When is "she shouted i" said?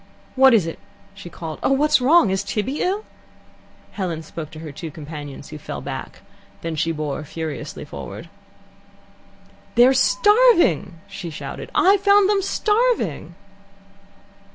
11.07-11.97